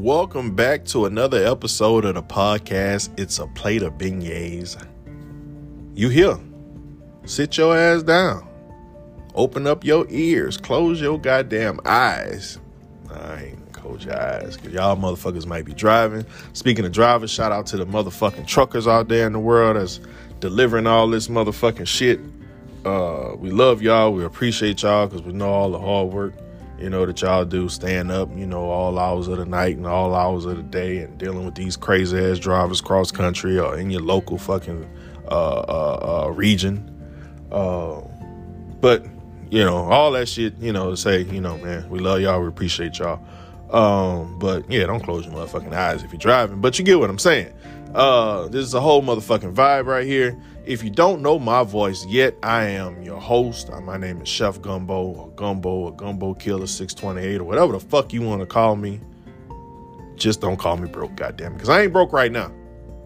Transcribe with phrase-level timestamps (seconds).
[0.00, 3.10] Welcome back to another episode of the podcast.
[3.20, 4.82] It's a plate of beignets.
[5.94, 6.38] You here?
[7.26, 8.48] Sit your ass down.
[9.34, 10.56] Open up your ears.
[10.56, 12.58] Close your goddamn eyes.
[13.12, 16.24] I ain't close your eyes because y'all motherfuckers might be driving.
[16.54, 20.00] Speaking of drivers, shout out to the motherfucking truckers out there in the world that's
[20.40, 22.20] delivering all this motherfucking shit.
[22.86, 24.14] Uh, we love y'all.
[24.14, 26.32] We appreciate y'all because we know all the hard work
[26.80, 29.86] you know, that y'all do, stand up, you know, all hours of the night and
[29.86, 33.78] all hours of the day and dealing with these crazy ass drivers cross country or
[33.78, 34.88] in your local fucking
[35.28, 36.86] uh, uh, uh, region.
[37.52, 38.00] Uh,
[38.80, 39.04] but,
[39.50, 42.40] you know, all that shit, you know, to say, you know, man, we love y'all,
[42.40, 43.20] we appreciate y'all.
[43.70, 47.10] Um, but yeah, don't close your motherfucking eyes if you're driving, but you get what
[47.10, 47.52] I'm saying.
[47.94, 50.40] Uh, this is a whole motherfucking vibe right here.
[50.66, 53.70] If you don't know my voice yet, I am your host.
[53.70, 57.80] Uh, my name is Chef Gumbo or Gumbo or Gumbo Killer 628 or whatever the
[57.80, 59.00] fuck you want to call me.
[60.16, 62.52] Just don't call me broke, goddamn, because I ain't broke right now.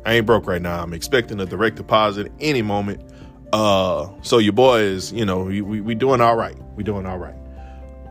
[0.04, 0.82] I ain't broke right now.
[0.82, 3.02] I'm expecting a direct deposit any moment.
[3.52, 6.56] Uh, so your boy is, you know, we, we, we doing all right.
[6.74, 7.36] We doing all right.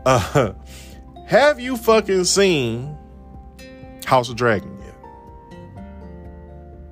[0.06, 0.54] Uh,
[1.26, 2.96] have you fucking seen
[4.06, 5.86] House of Dragon yet?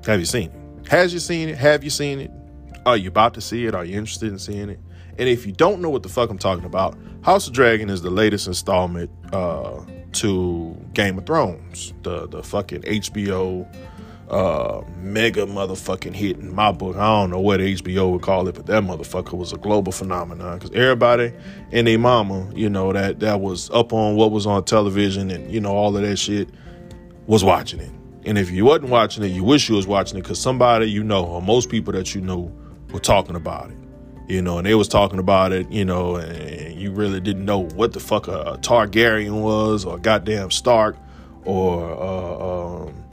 [0.05, 0.89] Have you seen it?
[0.89, 1.56] Has you seen it?
[1.56, 2.31] Have you seen it?
[2.84, 3.75] Are you about to see it?
[3.75, 4.80] Are you interested in seeing it?
[5.19, 8.02] And if you don't know what the fuck I'm talking about, House of Dragon is
[8.02, 9.80] the latest installment uh,
[10.12, 13.69] to Game of Thrones, the the fucking HBO
[14.30, 16.97] uh, mega motherfucking hit in my book.
[16.97, 20.58] I don't know what HBO would call it, but that motherfucker was a global phenomenon
[20.58, 21.33] because everybody
[21.70, 25.53] and their mama, you know, that that was up on what was on television and
[25.53, 26.48] you know all of that shit
[27.27, 27.91] was watching it.
[28.25, 31.05] And if you wasn't watching it, you wish you was watching it because somebody you
[31.05, 32.50] know or most people that you knew
[32.93, 33.77] were talking about it.
[34.29, 37.59] You know, and they was talking about it, you know, and you really didn't know
[37.59, 40.97] what the fuck a, Targaryen was or goddamn Stark
[41.44, 43.05] or uh, um,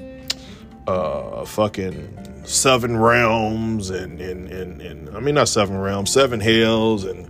[0.88, 7.04] uh, fucking seven realms and, and, and, and, I mean, not seven realms, seven hells
[7.04, 7.30] and,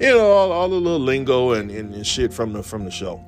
[0.00, 2.90] you know, all, all the little lingo and, and, and shit from the, from the
[2.90, 3.22] show.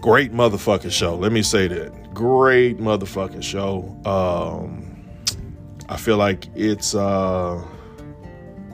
[0.00, 1.16] Great motherfucking show.
[1.16, 2.14] Let me say that.
[2.14, 3.96] Great motherfucking show.
[4.04, 4.85] Um,
[5.88, 7.64] I feel like it's uh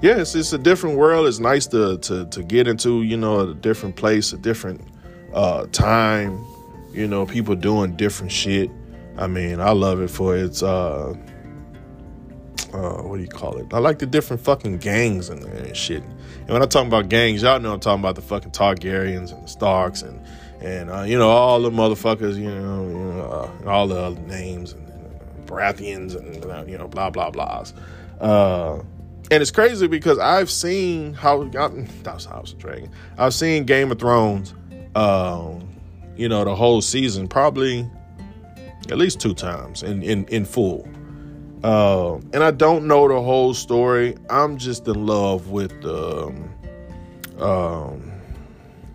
[0.01, 1.27] yeah, it's, it's a different world.
[1.27, 4.81] It's nice to to to get into, you know, a different place, a different
[5.33, 6.45] uh time,
[6.93, 8.71] you know, people doing different shit.
[9.17, 11.15] I mean, I love it for its uh
[12.73, 13.73] uh, what do you call it?
[13.75, 16.03] I like the different fucking gangs and, and shit.
[16.03, 19.45] And when I talk about gangs, y'all know I'm talking about the fucking Targaryens and
[19.45, 20.25] the Starks and
[20.61, 24.21] and uh, you know all the motherfuckers, you know, you know uh, all the other
[24.23, 24.73] names
[25.53, 27.73] Baratheons and you know blah blah blahs.
[28.21, 28.83] Uh,
[29.31, 32.91] and it's crazy because I've seen how that's House of Dragon.
[33.19, 34.55] I've seen Game of Thrones,
[34.95, 35.69] um,
[36.17, 37.89] you know, the whole season probably
[38.91, 40.89] at least two times in in in full.
[41.65, 44.17] Uh, and I don't know the whole story.
[44.29, 48.13] I'm just in love with the, um, um,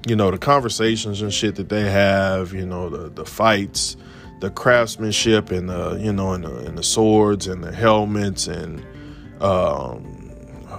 [0.06, 2.54] you know, the conversations and shit that they have.
[2.54, 3.96] You know, the the fights
[4.40, 8.86] the craftsmanship and the you know and the, and the swords and the helmets and
[9.42, 10.04] um,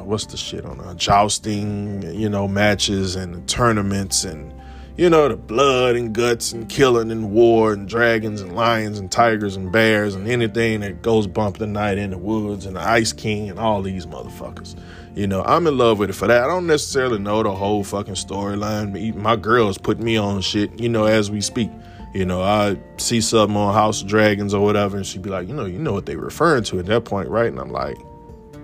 [0.05, 4.53] what's the shit on the jousting you know matches and tournaments and
[4.97, 9.11] you know the blood and guts and killing and war and dragons and lions and
[9.11, 12.81] tigers and bears and anything that goes bump the night in the woods and the
[12.81, 14.77] ice king and all these motherfuckers.
[15.15, 16.43] You know i'm in love with it for that.
[16.43, 19.15] I don't necessarily know the whole fucking storyline.
[19.17, 21.71] My girls put me on shit you know as we speak
[22.15, 25.49] you know, I see something on House of Dragons or whatever, and she'd be like,
[25.49, 27.49] you know, you know what they referring to at that point, right?
[27.49, 27.99] And I'm like,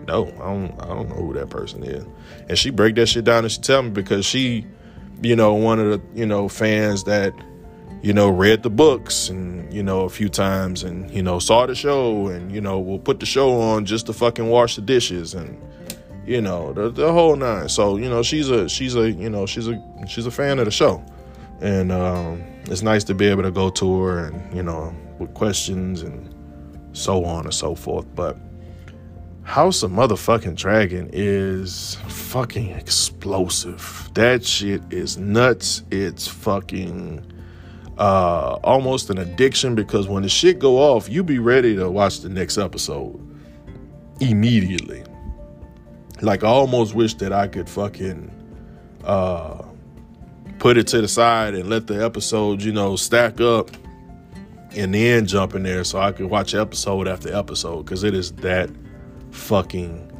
[0.07, 2.05] no, I don't, I don't know who that person is.
[2.49, 4.67] And she break that shit down and she tell me because she,
[5.23, 7.35] you know, one of the, you know, fans that,
[8.03, 11.67] you know, read the books and, you know, a few times and, you know, saw
[11.67, 14.83] the show and, you know, will put the show on just to fucking wash the
[14.83, 15.59] dishes and,
[16.27, 17.69] you know, the, the whole nine.
[17.69, 20.67] So, you know, she's a, she's a, you know, she's a, she's a fan of
[20.67, 21.03] the show.
[21.61, 25.35] And, um, it's nice to be able to go to her and you know with
[25.35, 26.35] questions and
[26.93, 28.07] so on and so forth.
[28.15, 28.37] But
[29.43, 34.11] house of motherfucking dragon is fucking explosive.
[34.15, 35.83] That shit is nuts.
[35.91, 37.31] It's fucking
[37.99, 42.21] uh almost an addiction because when the shit go off you be ready to watch
[42.21, 43.21] the next episode
[44.21, 45.05] immediately.
[46.21, 48.33] Like i almost wish that i could fucking
[49.05, 49.64] uh
[50.59, 53.71] put it to the side and let the episodes, you know, stack up
[54.77, 58.33] and then jump in there so I could watch episode after episode because it is
[58.33, 58.71] that
[59.31, 60.11] fucking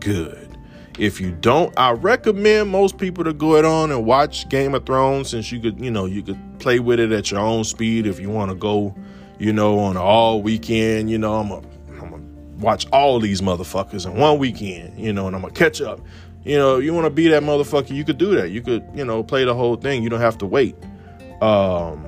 [0.00, 0.58] good.
[0.98, 4.86] If you don't, I recommend most people to go it on and watch Game of
[4.86, 8.06] Thrones since you could, you know, you could play with it at your own speed
[8.06, 8.94] if you want to go,
[9.40, 11.10] you know, on all weekend.
[11.10, 11.62] You know, I'm a,
[12.58, 14.98] watch all these motherfuckers in one weekend.
[14.98, 16.00] You know, and I'm gonna catch up.
[16.44, 18.50] You know, you want to be that motherfucker, you could do that.
[18.50, 20.02] You could, you know, play the whole thing.
[20.02, 20.76] You don't have to wait.
[21.40, 22.06] Um,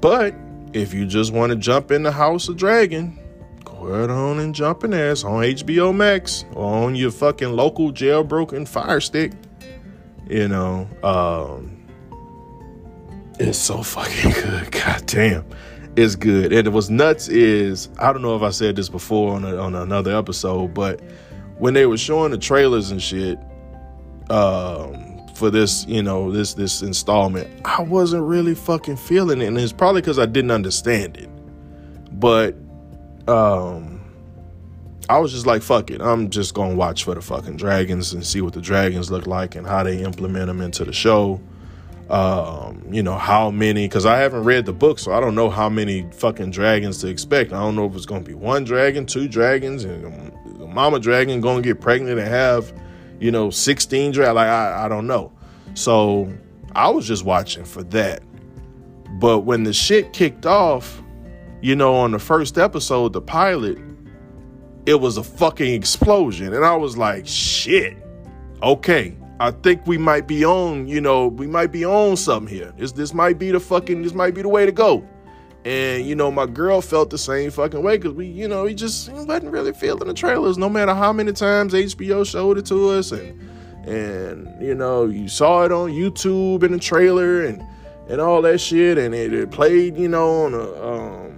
[0.00, 0.34] but
[0.72, 3.18] if you just want to jump in the House of Dragon,
[3.64, 5.12] go ahead on and jump in there.
[5.12, 9.32] It's on HBO Max or on your fucking local jailbroken Fire Stick.
[10.28, 11.84] You know, um,
[13.38, 14.72] it's so fucking good.
[14.72, 15.44] God damn,
[15.94, 16.52] it's good.
[16.52, 17.28] And was nuts.
[17.28, 21.00] Is I don't know if I said this before on a, on another episode, but
[21.58, 23.38] when they were showing the trailers and shit,
[24.30, 29.58] um, for this, you know, this this installment, I wasn't really fucking feeling it, and
[29.58, 31.28] it's probably because I didn't understand it.
[32.18, 32.54] But
[33.28, 33.92] um
[35.08, 36.00] I was just like, fuck it.
[36.00, 39.56] I'm just gonna watch for the fucking dragons and see what the dragons look like
[39.56, 41.40] and how they implement them into the show.
[42.08, 45.50] Um, you know, how many, because I haven't read the book, so I don't know
[45.50, 47.52] how many fucking dragons to expect.
[47.52, 50.32] I don't know if it's gonna be one dragon, two dragons, and
[50.74, 52.72] mama dragon gonna get pregnant and have
[53.22, 54.34] you know, 16 draft.
[54.34, 55.32] Like, I, I don't know.
[55.74, 56.30] So
[56.74, 58.22] I was just watching for that.
[59.20, 61.00] But when the shit kicked off,
[61.60, 63.78] you know, on the first episode, the pilot,
[64.86, 66.52] it was a fucking explosion.
[66.52, 67.96] And I was like, shit,
[68.60, 69.16] okay.
[69.38, 72.72] I think we might be on, you know, we might be on something here.
[72.76, 75.08] This this might be the fucking, this might be the way to go.
[75.64, 78.74] And you know, my girl felt the same fucking way because we, you know, we
[78.74, 82.90] just wasn't really feeling the trailers, no matter how many times HBO showed it to
[82.90, 83.40] us, and
[83.86, 87.62] and you know, you saw it on YouTube in the trailer and
[88.08, 91.32] and all that shit, and it, it played, you know, on a, um,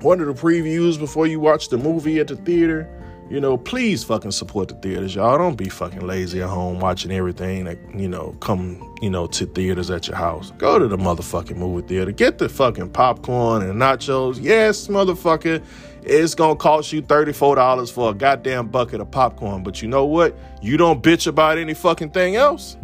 [0.00, 2.88] one of the previews before you watch the movie at the theater
[3.30, 5.36] you know, please fucking support the theaters, y'all.
[5.36, 9.44] Don't be fucking lazy at home watching everything that, you know, come, you know, to
[9.44, 10.50] theaters at your house.
[10.52, 12.10] Go to the motherfucking movie theater.
[12.10, 14.38] Get the fucking popcorn and nachos.
[14.40, 15.62] Yes, motherfucker,
[16.02, 19.62] it's gonna cost you $34 for a goddamn bucket of popcorn.
[19.62, 20.34] But you know what?
[20.62, 22.78] You don't bitch about any fucking thing else.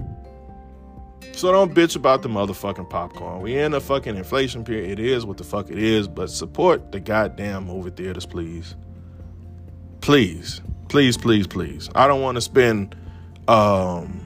[1.32, 3.40] So don't bitch about the motherfucking popcorn.
[3.40, 5.00] We in a fucking inflation period.
[5.00, 8.76] It is what the fuck it is, but support the goddamn movie theaters, please
[10.04, 10.60] please,
[10.90, 11.88] please, please, please.
[11.94, 12.94] I don't want to spend
[13.48, 14.20] um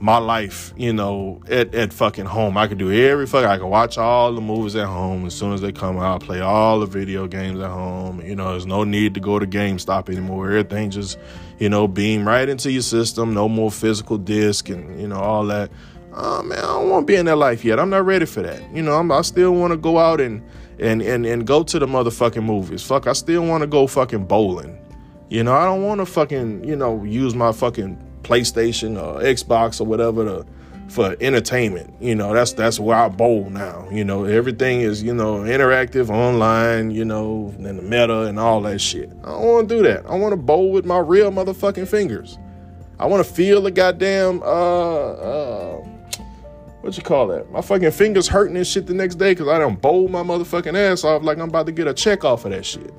[0.00, 2.56] my life, you know, at, at fucking home.
[2.56, 3.44] I can do every fuck.
[3.44, 6.22] I can watch all the movies at home as soon as they come out.
[6.22, 8.20] Play all the video games at home.
[8.20, 10.46] You know, there's no need to go to GameStop anymore.
[10.46, 11.18] Everything just,
[11.58, 13.34] you know, beam right into your system.
[13.34, 15.72] No more physical disc and you know all that.
[16.12, 17.80] Oh man, I don't want to be in that life yet.
[17.80, 18.62] I'm not ready for that.
[18.72, 20.40] You know, I'm, I still want to go out and
[20.78, 22.82] and and and go to the motherfucking movies.
[22.82, 24.78] Fuck, I still want to go fucking bowling.
[25.28, 29.80] You know, I don't want to fucking you know use my fucking PlayStation or Xbox
[29.80, 30.46] or whatever to
[30.88, 31.94] for entertainment.
[32.00, 33.88] You know, that's that's where I bowl now.
[33.90, 36.90] You know, everything is you know interactive online.
[36.90, 39.10] You know, and the meta and all that shit.
[39.22, 40.06] I don't want to do that.
[40.06, 42.38] I want to bowl with my real motherfucking fingers.
[42.98, 45.87] I want to feel the goddamn uh uh
[46.80, 47.50] what you call that?
[47.50, 50.76] My fucking fingers hurting and shit the next day because I don't bowl my motherfucking
[50.76, 52.92] ass off like I'm about to get a check off of that shit.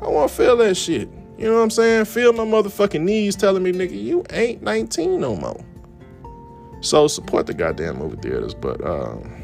[0.00, 1.08] I want to feel that shit.
[1.36, 2.06] You know what I'm saying?
[2.06, 5.64] Feel my motherfucking knees telling me, nigga, you ain't 19 no more.
[6.80, 9.42] So support the goddamn movie theaters, but um,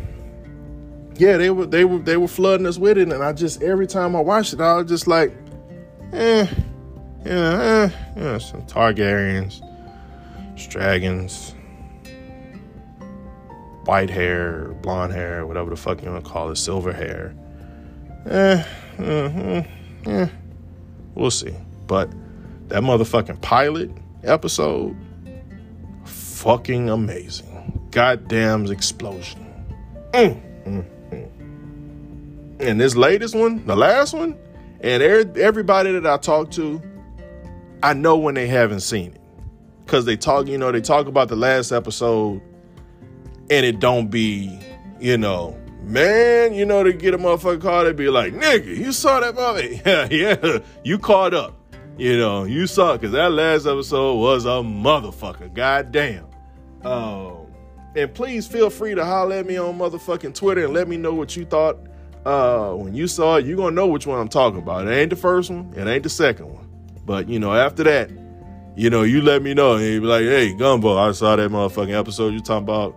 [1.17, 3.87] yeah, they were they were they were flooding us with it, and I just every
[3.87, 5.33] time I watched it, I was just like,
[6.13, 6.47] eh,
[7.25, 9.61] yeah, eh, yeah, some Targaryens,
[10.69, 11.54] dragons,
[13.87, 17.35] white hair, blonde hair, whatever the fuck you want to call it, silver hair.
[18.27, 18.65] Eh,
[18.99, 20.29] eh,
[21.15, 21.55] we'll see.
[21.87, 22.11] But
[22.69, 23.91] that motherfucking pilot
[24.23, 24.97] episode,
[26.05, 27.89] fucking amazing.
[27.91, 29.41] Goddamn explosion.
[30.13, 32.61] Mm, mm, mm.
[32.61, 34.37] And this latest one, the last one,
[34.81, 36.83] and everybody that I talk to,
[37.83, 39.21] I know when they haven't seen it.
[39.87, 42.41] Cause they talk, you know, they talk about the last episode
[43.51, 44.59] and it don't be,
[45.01, 48.93] you know, man, you know, to get a motherfucker caught, it'd be like, nigga, you
[48.93, 49.81] saw that movie?
[49.87, 51.61] Yeah, yeah, you caught up.
[51.97, 55.53] You know, you saw it, because that last episode was a motherfucker.
[55.55, 56.27] Goddamn.
[56.83, 57.47] Um,
[57.95, 61.15] and please feel free to holler at me on motherfucking Twitter and let me know
[61.15, 61.79] what you thought.
[62.25, 64.89] Uh, when you saw it, you're gonna know which one I'm talking about.
[64.89, 66.67] It ain't the first one, it ain't the second one.
[67.05, 68.11] But you know, after that,
[68.77, 71.51] you know, you let me know and you be like, hey, Gumbo, I saw that
[71.51, 72.97] motherfucking episode you talking about.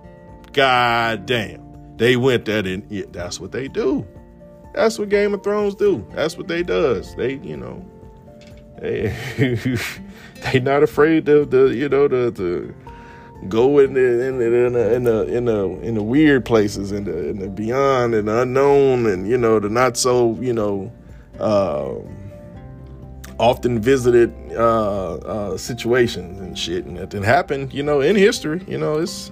[0.58, 1.62] God damn.
[1.98, 4.08] They went there and yeah, that's what they do.
[4.74, 6.04] That's what Game of Thrones do.
[6.16, 7.16] That's what they does.
[7.16, 7.86] They, you know,
[8.82, 9.16] they
[10.52, 12.74] they not afraid to, you know to,
[13.50, 16.92] go in the in the in the in the in the, in the weird places
[16.92, 20.54] and the, in the beyond and the unknown and you know the not so you
[20.54, 20.92] know
[21.40, 21.94] uh,
[23.38, 28.80] often visited uh, uh, situations and shit and it happened you know in history you
[28.80, 29.32] know it's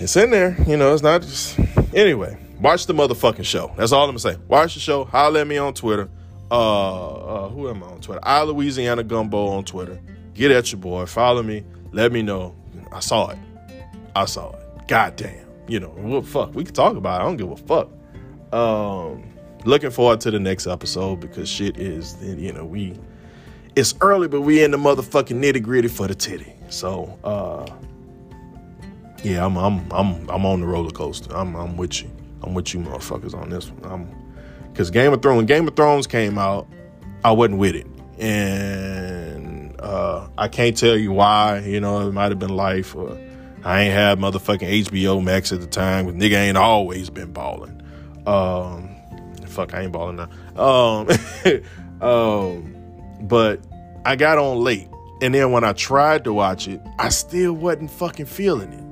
[0.00, 1.58] it's in there you know it's not just
[1.94, 5.46] anyway watch the motherfucking show that's all i'm gonna say watch the show holler at
[5.46, 6.08] me on twitter
[6.50, 10.00] uh, uh who am i on twitter i louisiana gumbo on twitter
[10.34, 12.54] get at your boy follow me let me know.
[12.92, 13.38] I saw it.
[14.14, 14.88] I saw it.
[14.88, 15.46] God damn.
[15.66, 16.54] You know, what fuck.
[16.54, 17.24] We can talk about it.
[17.24, 17.90] I don't give a fuck.
[18.52, 19.24] Um,
[19.64, 22.98] looking forward to the next episode because shit is, you know, we
[23.76, 26.52] it's early, but we in the motherfucking nitty gritty for the titty.
[26.68, 27.66] So, uh,
[29.22, 31.34] yeah, I'm I'm I'm I'm on the roller coaster.
[31.34, 32.10] I'm I'm with you.
[32.42, 33.92] I'm with you, motherfuckers, on this one.
[33.92, 34.28] I'm
[34.72, 36.68] because Game of Thrones, Game of Thrones came out,
[37.24, 37.86] I wasn't with it,
[38.18, 41.58] and uh, I can't tell you why.
[41.60, 43.18] You know, it might have been life, or
[43.64, 46.06] I ain't had motherfucking HBO Max at the time.
[46.06, 47.82] Cause nigga ain't always been balling.
[48.24, 48.94] Um,
[49.46, 50.28] fuck, I ain't balling now.
[50.56, 51.08] Um,
[52.00, 53.60] um, but
[54.04, 54.88] I got on late,
[55.20, 58.87] and then when I tried to watch it, I still wasn't fucking feeling it.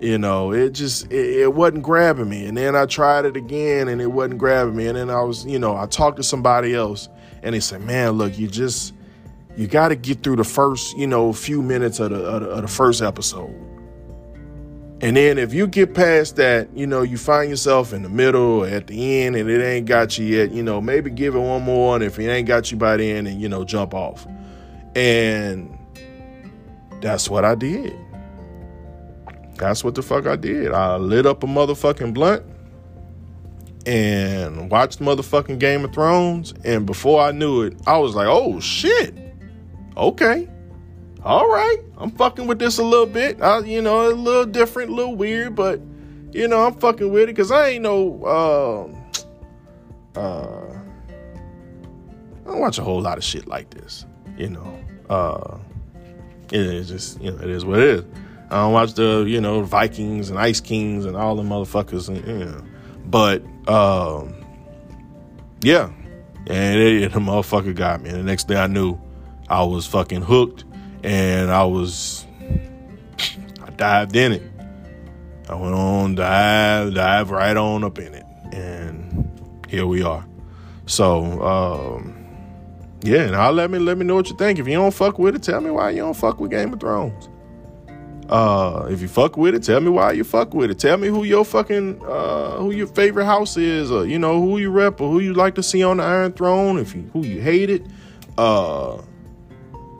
[0.00, 2.46] You know, it just it, it, wasn't grabbing me.
[2.46, 4.86] And then I tried it again, and it wasn't grabbing me.
[4.86, 7.08] And then I was, you know, I talked to somebody else,
[7.42, 8.94] and they said, "Man, look, you just."
[9.58, 12.48] you got to get through the first, you know, few minutes of the, of the,
[12.48, 13.52] of the first episode.
[15.00, 18.60] And then if you get past that, you know, you find yourself in the middle
[18.62, 21.40] or at the end and it ain't got you yet, you know, maybe give it
[21.40, 21.96] one more.
[21.96, 24.28] And if it ain't got you by the end, and, you know, jump off.
[24.94, 25.76] And
[27.00, 27.96] that's what I did.
[29.58, 30.72] That's what the fuck I did.
[30.72, 32.44] I lit up a motherfucking blunt
[33.86, 36.54] and watched motherfucking Game of Thrones.
[36.64, 39.14] And before I knew it, I was like, oh shit
[39.98, 40.48] okay,
[41.24, 43.42] all right, I'm fucking with this a little bit.
[43.42, 45.80] I, you know, a little different, a little weird, but
[46.32, 48.24] you know, I'm fucking with it because I ain't no.
[48.24, 50.78] Uh, uh,
[52.46, 54.06] I don't watch a whole lot of shit like this.
[54.36, 54.78] You know,
[55.10, 55.58] uh,
[56.52, 58.04] it is just you know, it is what it is.
[58.50, 62.26] I don't watch the you know Vikings and Ice Kings and all the motherfuckers and
[62.26, 62.64] you know,
[63.04, 64.34] but um,
[65.60, 65.90] yeah,
[66.46, 68.10] and it, the motherfucker got me.
[68.10, 68.98] And the next thing I knew,
[69.48, 70.64] I was fucking hooked
[71.02, 72.26] and I was
[73.62, 74.42] I dived in it.
[75.48, 80.24] I went on dive dive right on up in it and here we are.
[80.86, 82.14] So um
[83.02, 84.58] yeah, now let me let me know what you think.
[84.58, 86.80] If you don't fuck with it, tell me why you don't fuck with Game of
[86.80, 87.28] Thrones.
[88.28, 90.78] Uh, if you fuck with it, tell me why you fuck with it.
[90.78, 94.58] Tell me who your fucking uh, who your favorite house is, or you know who
[94.58, 96.78] you rep, or who you like to see on the Iron Throne.
[96.78, 97.86] If you who you hate it,
[98.36, 98.96] uh,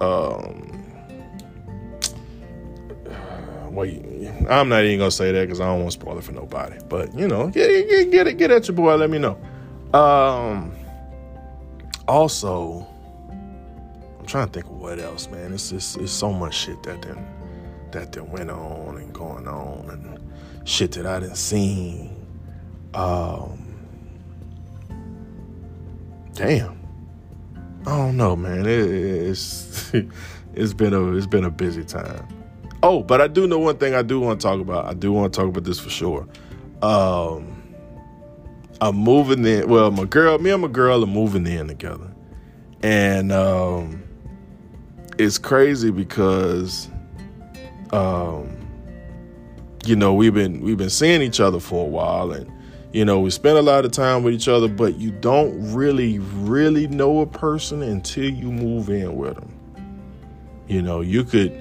[0.02, 0.84] um,
[3.70, 4.02] wait,
[4.50, 6.78] I'm not even gonna say that because I don't want to spoil it for nobody.
[6.86, 8.94] But you know, get, get, get it, get at your boy.
[8.96, 9.38] Let me know.
[9.94, 10.76] Um,
[12.06, 12.86] also,
[13.30, 15.54] I'm trying to think of what else, man.
[15.54, 17.26] It's just it's so much shit that then
[17.92, 22.10] that that went on and going on and shit that I didn't see.
[22.94, 23.68] Um,
[26.34, 26.78] damn.
[27.86, 28.66] I don't know, man.
[28.66, 29.92] It, it's
[30.54, 32.26] it's been a it's been a busy time.
[32.82, 34.86] Oh, but I do know one thing I do want to talk about.
[34.86, 36.28] I do want to talk about this for sure.
[36.82, 37.74] Um,
[38.80, 39.68] I'm moving in.
[39.68, 42.12] Well, my girl, me and my girl are moving in together,
[42.82, 44.02] and um,
[45.18, 46.88] it's crazy because,
[47.92, 48.56] um,
[49.84, 52.50] you know, we've been we've been seeing each other for a while, and
[52.92, 56.18] you know, we spend a lot of time with each other, but you don't really,
[56.18, 59.54] really know a person until you move in with them.
[60.68, 61.52] You know, you could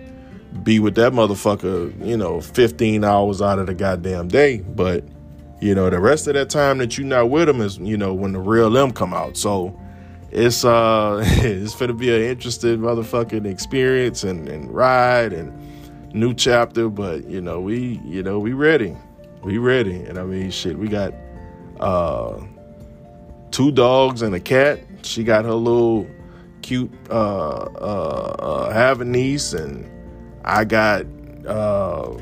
[0.64, 5.04] be with that motherfucker, you know, 15 hours out of the goddamn day, but
[5.60, 8.14] you know, the rest of that time that you're not with them is, you know,
[8.14, 9.36] when the real them come out.
[9.38, 9.78] So
[10.32, 15.52] it's uh it's gonna be an interesting motherfucking experience and, and ride and
[16.14, 18.96] new chapter, but you know, we you know, we ready
[19.48, 19.96] we ready.
[19.96, 21.14] And I mean, shit, we got
[21.80, 22.42] uh,
[23.52, 24.82] two dogs and a cat.
[25.04, 26.08] She got her little
[26.62, 29.90] cute uh, uh, uh niece, and
[30.44, 31.06] I got
[31.48, 32.18] uh,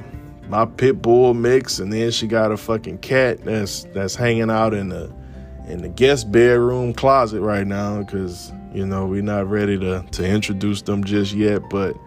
[0.48, 4.74] my pit bull mix, and then she got a fucking cat that's that's hanging out
[4.74, 5.12] in the
[5.68, 10.28] in the guest bedroom closet right now because you know we're not ready to to
[10.28, 11.98] introduce them just yet, but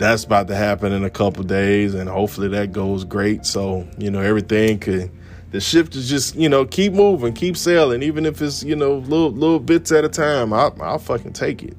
[0.00, 4.10] that's about to happen in a couple days and hopefully that goes great so you
[4.10, 5.10] know everything could
[5.50, 8.98] the ship is just you know keep moving, keep sailing, even if it's you know
[8.98, 10.52] little little bits at a time.
[10.52, 11.76] I, I'll fucking take it,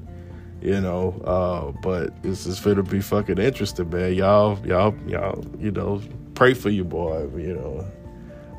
[0.61, 1.13] you know.
[1.23, 4.13] Uh, but this is going to be fucking interesting, man.
[4.13, 6.01] Y'all, y'all, y'all, you know,
[6.35, 7.87] pray for you, boy, you know.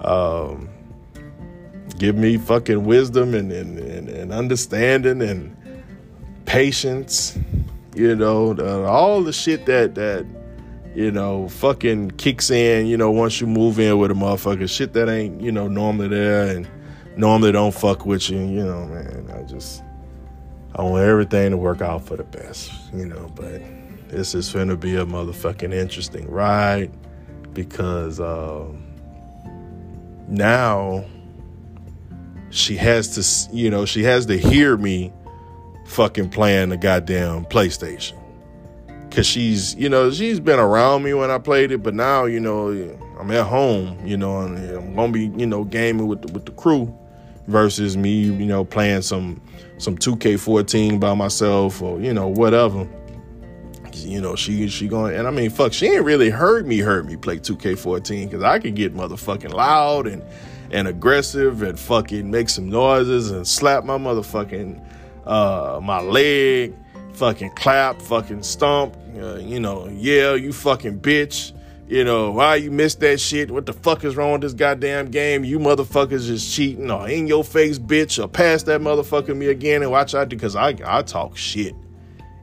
[0.01, 0.69] Um,
[1.99, 5.57] give me fucking wisdom and, and, and, and understanding and
[6.47, 7.39] patience,
[7.95, 8.55] you know,
[8.87, 10.27] all the shit that that
[10.95, 14.93] you know, fucking kicks in, you know, once you move in with a motherfucker, shit
[14.93, 16.69] that ain't, you know, normally there and
[17.17, 19.31] normally don't fuck with you, you know, man.
[19.35, 19.83] I just,
[20.75, 23.63] I want everything to work out for the best, you know, but
[24.09, 26.93] this is gonna be a motherfucking interesting ride
[27.55, 28.67] because uh,
[30.29, 31.05] now
[32.51, 35.11] she has to, you know, she has to hear me
[35.93, 38.19] fucking playing the goddamn PlayStation
[39.13, 42.41] because she's you know she's been around me when I played it, but now you
[42.41, 42.71] know
[43.21, 46.47] I'm at home, you know, and I'm gonna be you know gaming with the, with
[46.47, 46.93] the crew
[47.47, 49.43] versus me, you know, playing some
[49.77, 52.89] some 2K14 by myself or you know whatever.
[53.93, 57.05] You know she she going and I mean fuck she ain't really heard me heard
[57.05, 60.25] me play 2K14 because I could get motherfucking loud and
[60.71, 64.83] and aggressive and fucking make some noises and slap my motherfucking
[65.27, 66.75] uh my leg
[67.15, 71.53] fucking clap, fucking stomp, uh, you know, yeah, you fucking bitch.
[71.89, 73.51] You know, why you missed that shit?
[73.51, 75.45] What the fuck is wrong with this goddamn game?
[75.45, 79.83] You motherfuckers is cheating or in your face, bitch, or pass that motherfucker me again
[79.83, 81.75] and watch out because I I talk shit.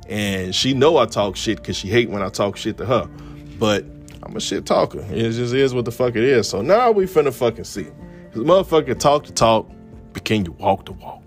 [0.08, 3.10] And she know I talk shit because she hate when I talk shit to her.
[3.58, 3.86] But
[4.22, 5.00] I'm a shit talker.
[5.10, 6.48] It just is what the fuck it is.
[6.48, 7.88] So now we finna fucking see.
[8.34, 9.68] Cause motherfucker talk to talk,
[10.14, 11.24] but can you walk to walk?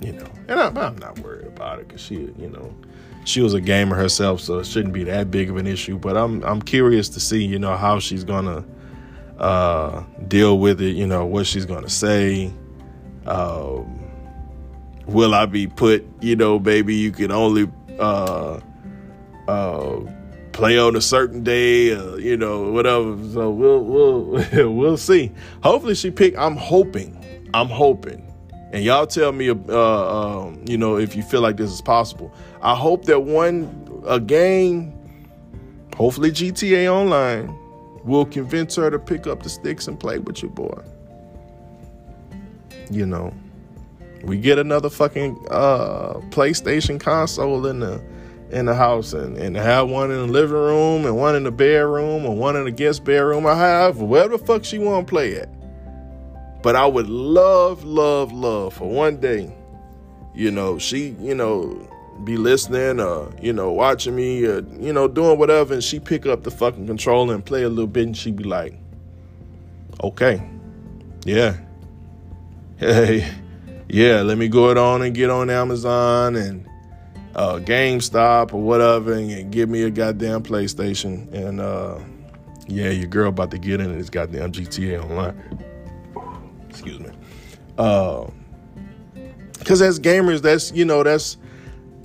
[0.00, 2.74] You know, and I'm, I'm not worried about it because she, you know,
[3.24, 5.98] she was a gamer herself, so it shouldn't be that big of an issue.
[5.98, 8.64] But I'm I'm curious to see, you know, how she's gonna
[9.38, 10.92] uh, deal with it.
[10.92, 12.52] You know, what she's gonna say.
[13.26, 14.08] Um,
[15.06, 16.06] will I be put?
[16.20, 18.60] You know, baby, you can only uh,
[19.48, 20.00] uh,
[20.52, 21.92] play on a certain day.
[21.92, 23.16] Uh, you know, whatever.
[23.32, 25.32] So we'll we'll we'll see.
[25.64, 26.38] Hopefully, she pick.
[26.38, 27.50] I'm hoping.
[27.52, 28.25] I'm hoping
[28.76, 32.30] and y'all tell me, uh, um, you know, if you feel like this is possible.
[32.60, 34.92] I hope that one a game,
[35.96, 37.58] hopefully GTA Online,
[38.04, 40.78] will convince her to pick up the sticks and play with your boy.
[42.90, 43.32] You know,
[44.24, 48.04] we get another fucking uh, PlayStation console in the
[48.50, 51.50] in the house and, and have one in the living room and one in the
[51.50, 55.10] bedroom or one in the guest bedroom or however, wherever the fuck she want to
[55.10, 55.48] play at.
[56.66, 59.54] But I would love, love, love for one day,
[60.34, 61.88] you know, she, you know,
[62.24, 66.26] be listening or, you know, watching me or, you know, doing whatever, and she pick
[66.26, 68.74] up the fucking controller and play a little bit, and she be like,
[70.02, 70.42] okay,
[71.24, 71.56] yeah.
[72.78, 73.32] Hey,
[73.88, 76.68] yeah, let me go it on and get on Amazon and
[77.36, 81.32] uh, GameStop or whatever and give me a goddamn PlayStation.
[81.32, 82.00] And uh,
[82.66, 85.65] yeah, your girl about to get in this goddamn GTA Online
[86.78, 87.10] excuse me.
[89.58, 91.36] Because uh, as gamers, that's you know that's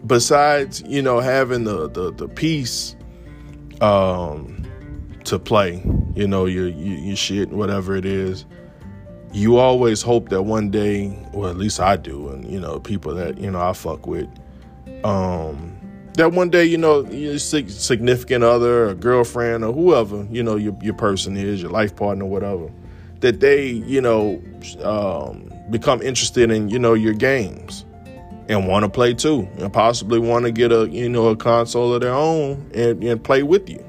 [0.06, 2.96] besides you know having the the, the peace
[3.82, 4.66] um,
[5.26, 5.84] to play,
[6.16, 8.46] you know your, your your shit, whatever it is.
[9.34, 13.14] You always hope that one day, or at least I do, and you know people
[13.16, 14.28] that you know I fuck with,
[15.06, 15.78] um,
[16.16, 20.76] that one day, you know, your significant other, a girlfriend, or whoever, you know, your,
[20.82, 22.70] your person is, your life partner, whatever,
[23.22, 24.42] that they, you know,
[24.84, 27.86] um, become interested in, you know, your games
[28.50, 31.94] and want to play too, and possibly want to get a, you know, a console
[31.94, 33.84] of their own and, and play with you.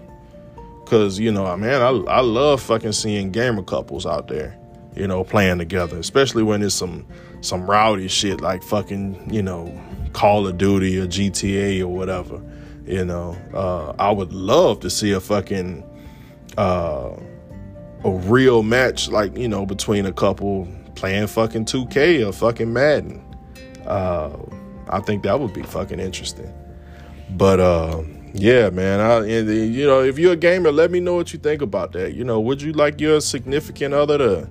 [0.87, 4.59] Cause you know, man, I I love fucking seeing gamer couples out there,
[4.95, 7.07] you know, playing together, especially when it's some
[7.41, 9.73] some rowdy shit like fucking, you know,
[10.13, 12.43] Call of Duty or GTA or whatever.
[12.85, 15.83] You know, uh, I would love to see a fucking
[16.59, 17.17] uh,
[18.05, 23.25] a real match, like you know, between a couple playing fucking 2K or fucking Madden.
[23.87, 24.37] Uh,
[24.89, 26.53] I think that would be fucking interesting.
[27.31, 28.03] But uh,
[28.35, 31.63] yeah, man, I, you know, if you're a gamer, let me know what you think
[31.63, 32.15] about that.
[32.15, 34.51] You know, would you like your significant other to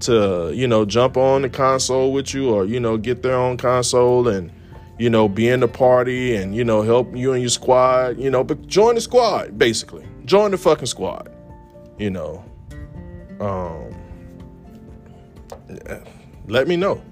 [0.00, 3.56] to you know jump on the console with you, or you know get their own
[3.56, 4.52] console and
[4.98, 8.18] you know be in the party and you know help you and your squad.
[8.18, 10.06] You know, but join the squad basically.
[10.24, 11.34] Join the fucking squad.
[11.98, 12.44] You know,
[13.40, 13.94] um,
[16.46, 17.02] let me know.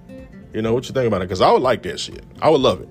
[0.52, 2.24] You know what you think about it because I would like that shit.
[2.40, 2.88] I would love it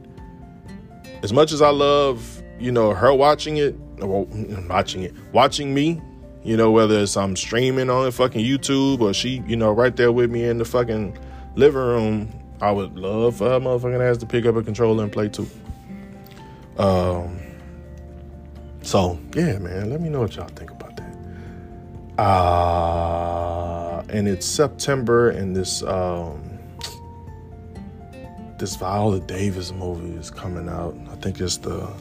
[1.25, 6.01] as much as I love you know her watching it, watching it, watching me.
[6.43, 10.11] You know, whether it's I'm streaming on fucking YouTube or she, you know, right there
[10.11, 11.17] with me in the fucking
[11.55, 15.11] living room, I would love for her motherfucking ass to pick up a controller and
[15.11, 15.49] play too.
[16.77, 17.39] Um.
[18.83, 20.84] So yeah, man, let me know what y'all think about.
[22.17, 26.59] Uh, and it's September, and this um,
[28.57, 30.95] this Viola Davis movie is coming out.
[31.11, 31.91] I think it's the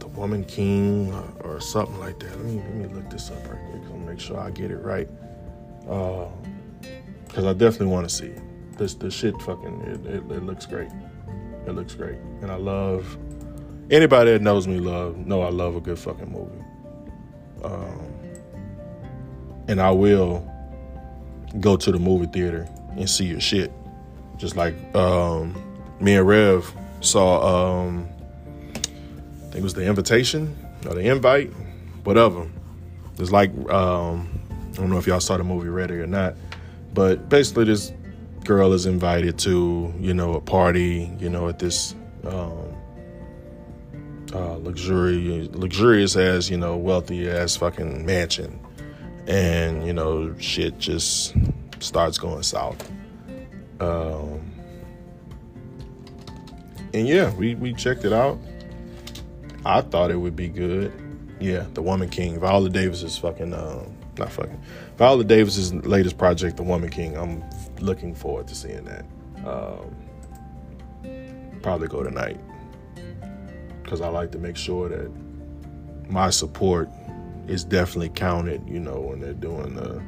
[0.00, 2.36] the Woman King or, or something like that.
[2.36, 3.82] Let me let me look this up right quick.
[3.86, 5.08] So make sure I get it right.
[5.80, 8.42] Because uh, I definitely want to see it.
[8.76, 10.90] This this shit fucking it, it, it looks great.
[11.66, 13.16] It looks great, and I love
[13.88, 14.78] anybody that knows me.
[14.78, 16.64] Love know I love a good fucking movie.
[17.62, 18.11] Um,
[19.72, 20.46] and I will
[21.60, 23.72] go to the movie theater and see your shit.
[24.36, 25.60] Just like um,
[25.98, 28.08] me and Rev saw, um,
[28.68, 28.78] I
[29.48, 30.56] think it was the invitation
[30.86, 31.50] or the invite,
[32.04, 32.48] whatever.
[33.18, 36.34] It's like um, I don't know if y'all saw the movie Ready or not,
[36.92, 37.92] but basically this
[38.44, 42.74] girl is invited to you know a party, you know at this um,
[44.34, 48.58] uh, luxurious, luxurious as you know wealthy as fucking mansion,
[49.26, 51.34] and you know shit just
[51.80, 52.90] starts going south.
[53.80, 54.52] Um,
[56.94, 58.38] and yeah, we we checked it out.
[59.64, 60.92] I thought it would be good.
[61.40, 62.38] Yeah, The Woman King.
[62.38, 64.60] Viola Davis is fucking um, not fucking.
[64.96, 67.16] Viola Davis's latest project, The Woman King.
[67.16, 67.42] I'm
[67.80, 69.04] looking forward to seeing that.
[69.46, 69.96] Um,
[71.62, 72.38] probably go tonight
[73.82, 75.10] because I like to make sure that
[76.08, 76.88] my support
[77.48, 78.62] is definitely counted.
[78.68, 80.02] You know, when they're doing the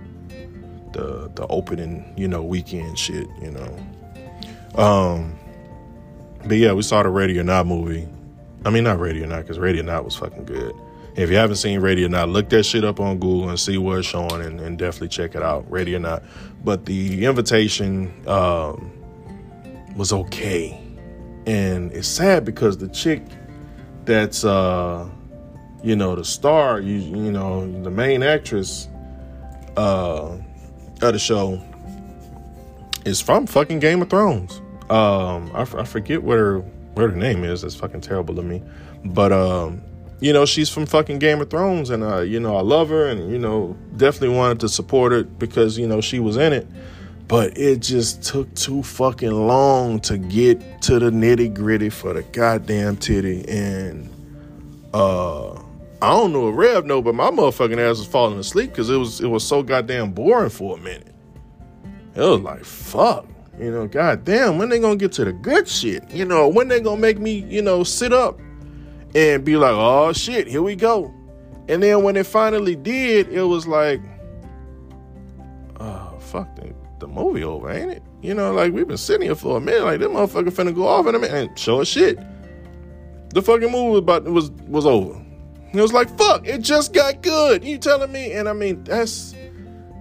[0.92, 3.26] the the opening, you know, weekend shit.
[3.40, 4.80] You know.
[4.80, 5.38] Um,
[6.44, 8.08] but yeah, we saw the Ready or Not movie.
[8.64, 10.74] I mean, not Ready or Not, because Ready or Not was fucking good.
[11.16, 13.78] If you haven't seen Ready or Not, look that shit up on Google and see
[13.78, 16.22] what's showing and, and definitely check it out, Ready or Not.
[16.64, 18.90] But the invitation um,
[19.96, 20.80] was okay.
[21.46, 23.22] And it's sad because the chick
[24.06, 25.08] that's, uh,
[25.84, 28.88] you know, the star, you, you know, the main actress
[29.76, 30.36] uh,
[31.02, 31.60] of the show
[33.04, 34.62] is from fucking Game of Thrones.
[34.88, 36.64] Um, I, I forget what her
[36.96, 37.62] her name is.
[37.62, 38.62] That's fucking terrible to me.
[39.04, 39.82] But um,
[40.20, 43.06] you know, she's from fucking Game of Thrones, and uh, you know, I love her,
[43.08, 46.66] and you know, definitely wanted to support her because you know she was in it.
[47.28, 52.22] But it just took too fucking long to get to the nitty gritty for the
[52.22, 54.08] goddamn titty, and
[54.94, 55.60] uh,
[56.04, 58.96] I don't know if Rev know, but my motherfucking ass was falling asleep because it
[58.96, 61.14] was it was so goddamn boring for a minute.
[62.14, 63.26] It was like fuck.
[63.58, 66.10] You know, goddamn, when they gonna get to the good shit?
[66.10, 68.38] You know, when they gonna make me, you know, sit up
[69.14, 71.14] and be like, oh shit, here we go.
[71.68, 74.00] And then when it finally did, it was like,
[75.80, 78.02] oh fuck, the, the movie over, ain't it?
[78.20, 80.86] You know, like we've been sitting here for a minute, like this motherfucker finna go
[80.86, 82.18] off in a minute and show us shit.
[83.30, 85.23] The fucking movie was about was was over.
[85.78, 87.64] It was like, fuck, it just got good.
[87.64, 88.32] You telling me?
[88.32, 89.34] And I mean, that's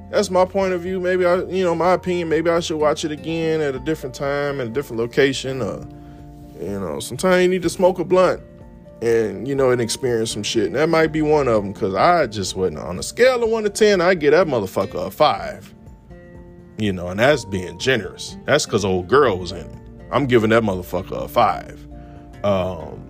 [0.10, 1.00] that's my point of view.
[1.00, 2.30] Maybe I, you know, my opinion.
[2.30, 5.62] Maybe I should watch it again at a different time, at a different location.
[5.62, 5.88] Or,
[6.60, 8.42] you know, sometimes you need to smoke a blunt
[9.04, 10.68] and you know and experience some shit.
[10.68, 13.50] And that might be one of them because I just wasn't on a scale of
[13.50, 14.02] one to ten.
[14.02, 15.74] I get that motherfucker a five.
[16.78, 18.38] You know, and that's being generous.
[18.46, 19.78] That's because old girl was in it.
[20.12, 21.88] I'm giving that motherfucker a five.
[22.44, 23.03] Um,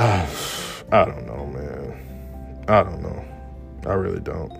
[0.00, 0.26] I,
[0.92, 2.64] I don't know, man.
[2.68, 3.24] I don't know.
[3.86, 4.50] I really don't.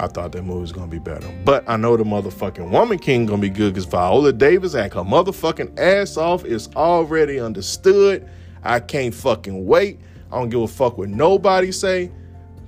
[0.00, 1.26] I thought that movie was gonna be better.
[1.44, 5.00] But I know the motherfucking Woman King gonna be good because Viola Davis act her
[5.00, 8.28] motherfucking ass off is already understood.
[8.62, 9.98] I can't fucking wait.
[10.30, 12.12] I don't give a fuck what nobody say.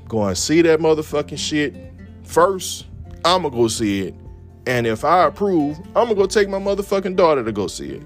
[0.08, 1.74] Go and see that motherfucking shit
[2.24, 2.86] first.
[3.24, 4.14] I'ma go see it.
[4.66, 8.02] And if I approve, I'ma go take my motherfucking daughter to go see it.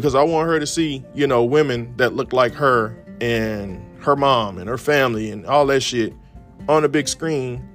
[0.00, 4.16] Because I want her to see, you know, women that look like her and her
[4.16, 6.12] mom and her family and all that shit
[6.68, 7.66] on a big screen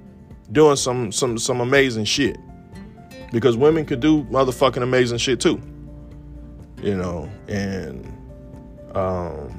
[0.52, 2.36] doing some some some amazing shit.
[3.32, 5.60] Because women could do motherfucking amazing shit too.
[6.82, 8.06] You know, and
[8.94, 9.58] um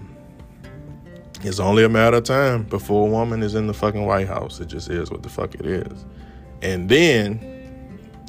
[1.41, 4.61] it's only a matter of time before a woman is in the fucking White House.
[4.61, 6.05] It just is what the fuck it is.
[6.61, 7.39] And then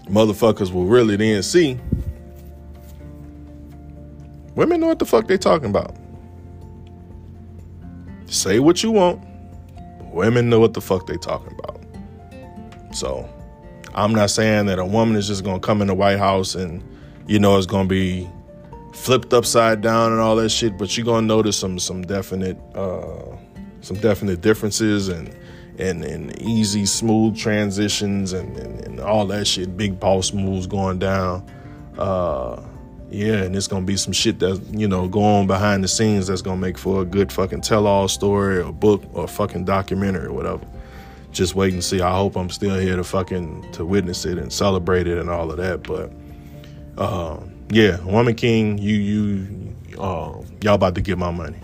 [0.07, 1.79] motherfuckers will really then see
[4.55, 5.97] women know what the fuck they talking about.
[8.27, 9.25] Say what you want.
[10.13, 11.81] Women know what the fuck they talking about.
[12.93, 13.29] So
[13.95, 16.83] I'm not saying that a woman is just gonna come in the White House and
[17.27, 18.29] you know it's gonna be
[18.93, 23.37] flipped upside down and all that shit, but you're gonna notice some some definite uh,
[23.81, 25.35] some definite differences and
[25.79, 29.77] and, and easy, smooth transitions and, and, and all that shit.
[29.77, 31.45] Big boss moves going down.
[31.99, 32.63] Uh,
[33.15, 36.27] yeah, and it's gonna be some shit that you know go on behind the scenes
[36.27, 40.33] that's gonna make for a good fucking tell-all story or book or fucking documentary or
[40.33, 40.67] whatever.
[41.31, 42.01] Just wait and see.
[42.01, 45.51] I hope I'm still here to fucking to witness it and celebrate it and all
[45.51, 45.83] of that.
[45.83, 46.13] But
[46.99, 51.59] uh, yeah, Woman King, you you uh, y'all about to get my money.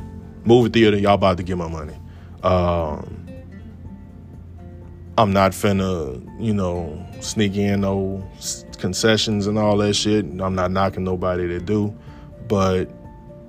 [0.44, 1.94] Movie theater, y'all about to get my money.
[2.42, 3.26] Um,
[5.18, 8.26] I'm not finna, you know, sneak in no
[8.78, 10.24] concessions and all that shit.
[10.24, 11.96] I'm not knocking nobody to do,
[12.48, 12.90] but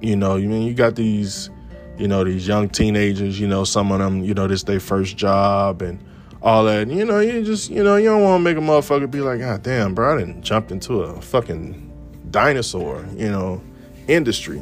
[0.02, 1.50] you know, you mean you got these,
[1.98, 3.40] you know, these young teenagers.
[3.40, 6.00] You know, some of them, you know, this their first job and
[6.42, 6.88] all that.
[6.88, 9.40] You know, you just, you know, you don't want to make a motherfucker be like,
[9.40, 11.92] God damn, bro, I didn't jumped into a fucking
[12.32, 13.62] dinosaur, you know,
[14.08, 14.62] industry.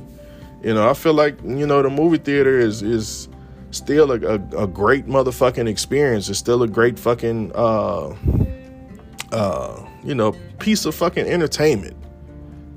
[0.64, 3.30] You know, I feel like you know the movie theater is is
[3.72, 6.28] still a, a, a, great motherfucking experience.
[6.30, 8.16] It's still a great fucking, uh,
[9.32, 11.96] uh, you know, piece of fucking entertainment.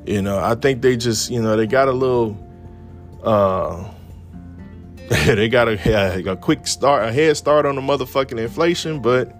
[0.06, 2.36] You know, I think they just, you know, they got a little,
[3.22, 3.88] uh,
[5.08, 9.32] they got a, a quick start, a head start on the motherfucking inflation, but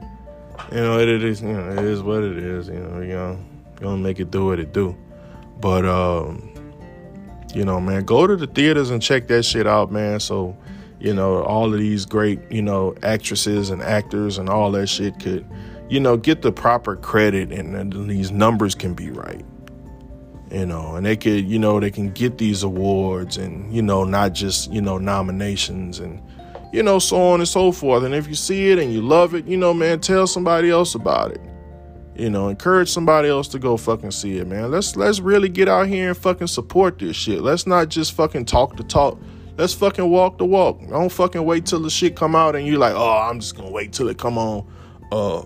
[0.71, 2.69] you know, it is, you know, it is what it is.
[2.69, 3.39] You know, you know,
[3.77, 4.97] gonna make it do what it do.
[5.61, 6.53] But, um,
[7.55, 10.21] you know, man, go to the theaters and check that shit out, man.
[10.21, 10.57] So,
[11.01, 15.19] you know, all of these great, you know, actresses and actors and all that shit
[15.21, 15.45] could,
[15.89, 19.45] you know, get the proper credit and, and these numbers can be right.
[20.51, 24.05] You know, and they could, you know, they can get these awards and, you know,
[24.05, 26.21] not just, you know, nominations and,
[26.73, 28.05] you know, so on and so forth.
[28.05, 30.95] And if you see it and you love it, you know, man, tell somebody else
[30.95, 31.41] about it.
[32.15, 34.71] You know, encourage somebody else to go fucking see it, man.
[34.71, 37.41] Let's let's really get out here and fucking support this shit.
[37.41, 39.19] Let's not just fucking talk the talk
[39.59, 40.81] Let's fucking walk the walk.
[40.89, 43.71] Don't fucking wait till the shit come out and you're like, oh, I'm just gonna
[43.71, 44.67] wait till it come on
[45.13, 45.43] uh,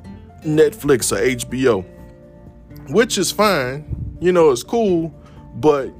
[0.46, 1.84] Netflix or HBO.
[2.90, 4.16] Which is fine.
[4.20, 5.14] You know, it's cool,
[5.56, 5.92] but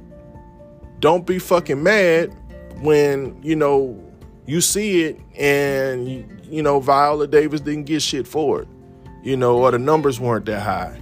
[0.99, 2.35] don't be fucking mad
[2.81, 4.03] when, you know,
[4.47, 6.07] you see it and
[6.49, 8.67] you know Viola Davis didn't get shit for it.
[9.23, 10.99] You know, or the numbers weren't that high.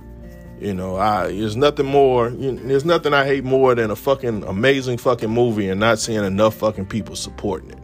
[0.59, 2.29] You know, I there's nothing more.
[2.29, 6.23] You there's nothing I hate more than a fucking amazing fucking movie and not seeing
[6.23, 7.79] enough fucking people supporting it.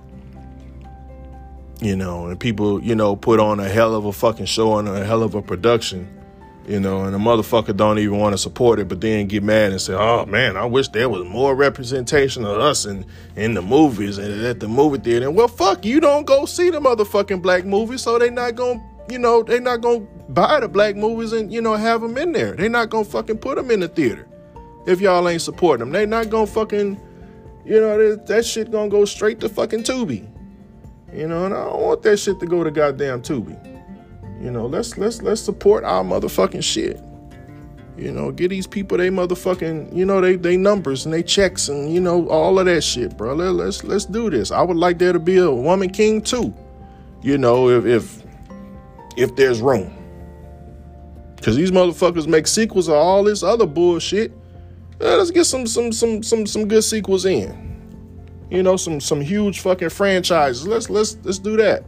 [1.82, 4.88] You know, and people, you know, put on a hell of a fucking show and
[4.88, 6.08] a hell of a production.
[6.68, 9.72] You know, and the motherfucker don't even want to support it, but then get mad
[9.72, 13.04] and say, "Oh man, I wish there was more representation of us in
[13.36, 16.70] in the movies and at the movie theater." And well, fuck, you don't go see
[16.70, 20.68] the motherfucking black movies, so they not gonna you know, they're not gonna buy the
[20.68, 22.54] black movies and you know have them in there.
[22.54, 24.28] They're not gonna fucking put them in the theater
[24.86, 25.92] if y'all ain't supporting them.
[25.92, 27.00] They're not gonna fucking,
[27.66, 30.31] you know, that, that shit gonna go straight to fucking Tubi.
[31.14, 33.58] You know, and I don't want that shit to go to goddamn Tubi.
[34.42, 37.00] You know, let's let's let's support our motherfucking shit.
[37.98, 41.68] You know, get these people they motherfucking, you know, they they numbers and they checks
[41.68, 43.36] and you know all of that shit, bro.
[43.36, 44.52] Let, let's let's do this.
[44.52, 46.54] I would like there to be a woman king too.
[47.22, 48.24] You know, if if
[49.18, 49.98] if there's room.
[51.42, 54.32] Cause these motherfuckers make sequels of all this other bullshit.
[55.00, 57.71] Let's get some some some some some good sequels in.
[58.52, 60.68] You know, some some huge fucking franchises.
[60.68, 61.84] Let's let's let's do that.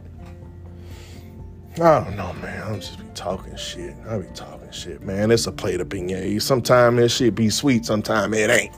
[1.76, 2.62] I don't know, man.
[2.66, 3.94] I'm just be talking shit.
[4.08, 5.30] I be talking shit, man.
[5.30, 6.40] It's a plate of beignet.
[6.42, 8.74] Sometimes it shit be sweet, sometimes it ain't.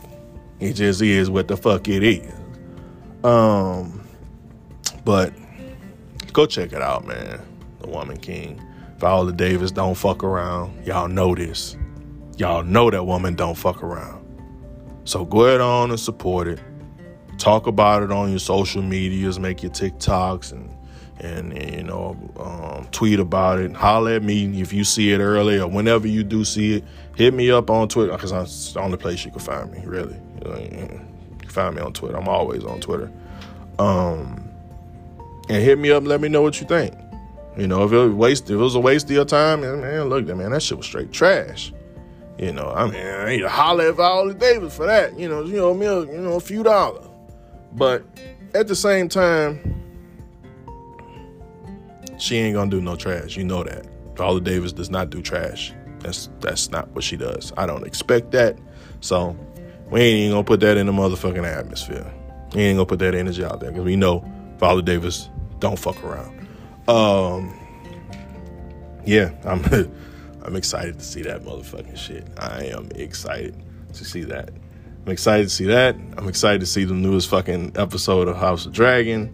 [0.61, 2.33] It just is what the fuck it is.
[3.23, 4.07] Um,
[5.05, 5.33] but
[6.33, 7.41] go check it out, man
[7.87, 8.61] the Woman King.
[8.99, 10.87] Viola Davis don't fuck around.
[10.87, 11.77] Y'all know this.
[12.37, 14.23] Y'all know that woman don't fuck around.
[15.05, 16.61] So go ahead on and support it.
[17.39, 20.71] Talk about it on your social medias, make your TikToks and
[21.19, 23.73] and, and you know um, tweet about it.
[23.73, 26.85] Holler at me if you see it early or whenever you do see it.
[27.17, 29.83] Hit me up on Twitter because that's the only place you can find me.
[29.85, 31.01] Really, you,
[31.39, 32.17] can find me on Twitter.
[32.17, 33.11] I'm always on Twitter.
[33.79, 34.51] Um,
[35.49, 36.05] and hit me up.
[36.05, 36.95] Let me know what you think.
[37.57, 40.09] You know, if it was waste, if it was a waste of your time, man,
[40.11, 41.73] look, man, that shit was straight trash.
[42.39, 45.19] You know, I mean, I need to holler at Viola Davis for that.
[45.19, 47.06] You know, you know, me, you know, a few dollars.
[47.77, 48.05] But
[48.55, 49.61] at the same time,
[52.19, 53.37] she ain't gonna do no trash.
[53.37, 53.87] You know that.
[54.17, 55.73] Viola Davis does not do trash.
[56.01, 57.53] That's that's not what she does.
[57.57, 58.59] I don't expect that.
[59.01, 59.37] So
[59.91, 62.11] we ain't even gonna put that in the motherfucking atmosphere.
[62.55, 64.25] We ain't gonna put that energy out there because we know
[64.59, 66.49] Viola Davis don't fuck around.
[66.89, 67.55] Um,
[69.05, 69.63] yeah, I'm
[70.43, 72.27] I'm excited to see that motherfucking shit.
[72.39, 73.63] I am excited
[73.93, 74.51] to see that.
[75.07, 75.95] I'm excited to see that.
[75.95, 79.33] I'm excited to see the newest fucking episode of House of Dragon.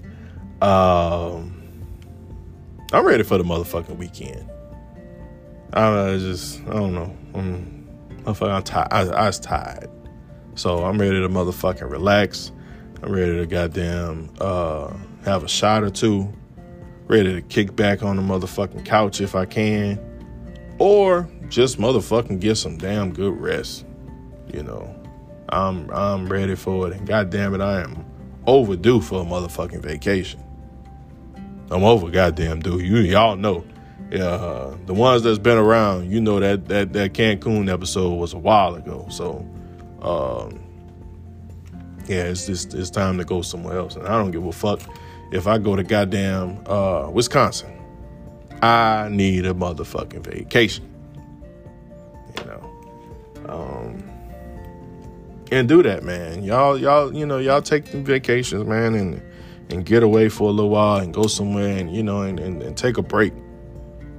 [0.61, 1.89] Um,
[2.93, 4.51] I'm ready for the motherfucking weekend.
[5.73, 6.19] I don't know.
[6.19, 7.17] just, I don't know.
[7.33, 7.89] I'm,
[8.27, 8.89] I'm tired.
[8.93, 9.89] I, I was tired.
[10.57, 12.53] So I'm ready to motherfucking relax.
[13.03, 16.31] I'm ready to goddamn uh, have a shot or two.
[17.07, 19.99] Ready to kick back on the motherfucking couch if I can.
[20.79, 23.87] Or just motherfucking get some damn good rest.
[24.53, 25.02] You know.
[25.53, 26.97] I'm I'm ready for it.
[26.97, 28.05] And goddamn it, I am
[28.47, 30.43] overdue for a motherfucking vacation.
[31.71, 32.83] I'm over goddamn dude.
[32.83, 33.65] You y'all know.
[34.13, 38.39] Uh, the ones that's been around, you know that that that Cancun episode was a
[38.39, 39.07] while ago.
[39.09, 39.39] So,
[40.03, 40.61] um,
[42.07, 44.81] yeah, it's just it's time to go somewhere else, and I don't give a fuck
[45.33, 47.71] if I go to goddamn uh, Wisconsin.
[48.61, 50.92] I need a motherfucking vacation.
[55.53, 56.43] And do that, man.
[56.43, 59.23] Y'all, y'all, you know, y'all take vacations, man, and
[59.71, 62.63] and get away for a little while and go somewhere and you know and, and,
[62.63, 63.33] and take a break.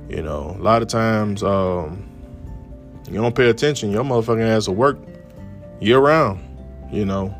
[0.09, 2.07] You know, a lot of times um,
[3.09, 3.91] you don't pay attention.
[3.91, 4.97] Your motherfucking ass will work
[5.81, 6.39] year round.
[6.91, 7.35] You know,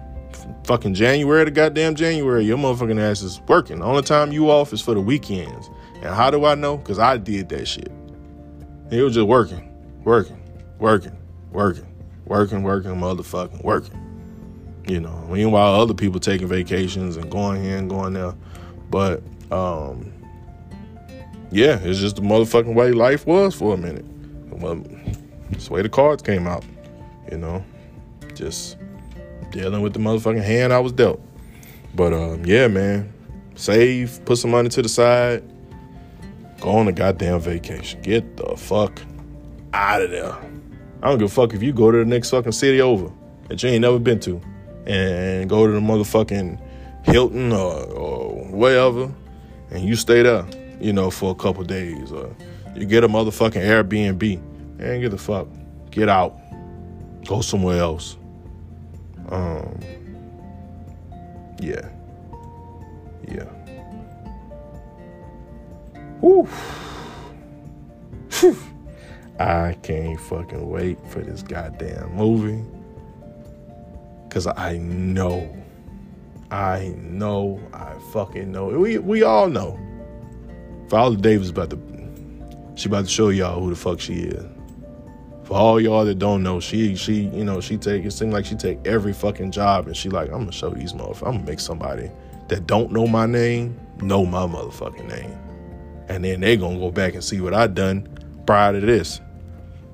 [0.66, 3.80] fucking January to goddamn January, your motherfucking ass is working.
[3.80, 5.70] The only time you off is for the weekends.
[5.96, 6.78] And how do I know?
[6.78, 7.92] Because I did that shit.
[8.90, 9.70] It was just working,
[10.04, 10.42] working,
[10.80, 11.16] working,
[11.52, 11.88] working,
[12.26, 14.00] working, working, motherfucking working.
[14.88, 18.36] You know, meanwhile, other people taking vacations and going here and going there.
[18.90, 20.12] But um,
[21.52, 24.06] yeah, it's just the motherfucking way life was for a minute.
[24.50, 24.84] Well,
[25.52, 26.66] it's the way the cards came out.
[27.32, 27.64] You know,
[28.36, 28.78] just
[29.52, 31.22] dealing with the motherfucking hand I was dealt.
[31.96, 33.14] But um, yeah, man,
[33.56, 35.44] save, put some money to the side,
[36.60, 38.02] go on a goddamn vacation.
[38.02, 39.00] Get the fuck
[39.74, 40.36] out of there.
[41.04, 43.12] I don't give a fuck if you go to the next fucking city over
[43.50, 44.42] that you ain't never been to
[44.86, 46.58] and go to the motherfucking
[47.04, 49.12] Hilton or, or wherever,
[49.70, 50.46] and you stay there,
[50.80, 52.34] you know, for a couple days, or
[52.74, 54.42] you get a motherfucking Airbnb,
[54.80, 55.50] and get the fuck,
[55.92, 56.40] get out,
[57.26, 58.16] go somewhere else.
[59.28, 59.78] Um,
[61.60, 61.90] yeah,
[63.28, 63.44] yeah.
[66.22, 66.48] Whew.
[69.44, 72.64] I can't fucking wait for this goddamn movie.
[74.30, 75.54] Cause I know,
[76.50, 78.68] I know, I fucking know.
[78.68, 79.78] We we all know.
[80.88, 81.80] Viola Davis about to,
[82.76, 84.46] she about to show y'all who the fuck she is.
[85.44, 88.46] For all y'all that don't know, she she you know she take it seems like
[88.46, 91.28] she take every fucking job and she like I'm gonna show these motherfuckers.
[91.28, 92.10] I'm gonna make somebody
[92.48, 95.38] that don't know my name know my motherfucking name,
[96.08, 98.08] and then they gonna go back and see what I done
[98.46, 99.20] prior to this.